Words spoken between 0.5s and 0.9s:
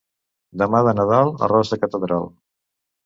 Demà